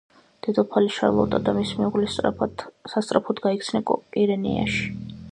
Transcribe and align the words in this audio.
დედოფალი 0.45 0.87
შარლოტა 0.93 1.39
და 1.49 1.53
მისი 1.57 1.75
მეუღლე 1.81 2.07
სასწრაფოდ 2.93 3.41
გაიქცნენ 3.43 3.85
კირენიაში. 3.91 4.89